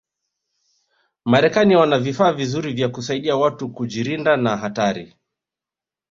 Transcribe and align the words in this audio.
marekani 1.25 1.75
wana 1.75 1.99
vifaa 1.99 2.33
vizuri 2.33 2.73
vya 2.73 2.89
kusaidi 2.89 3.31
watu 3.31 3.69
kujirinda 3.69 4.37
na 4.37 4.57
hatari 4.57 5.15